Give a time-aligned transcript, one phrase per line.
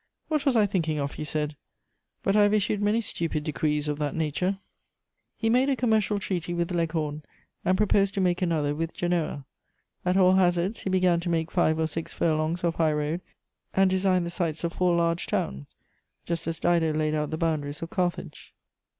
[0.29, 1.55] "What was I thinking of?" he said.
[2.23, 4.57] "But I have issued many stupid decrees of that nature."
[5.37, 7.21] He made a commercial treaty with Leghorn
[7.63, 9.45] and proposed to make another with Genoa.
[10.03, 13.21] At all hazards, he began to make five or six furlongs of high road
[13.75, 15.75] and designed the sites of four large towns,
[16.25, 18.55] just as Dido laid out the boundaries of Carthage.